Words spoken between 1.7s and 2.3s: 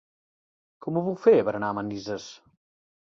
Manises?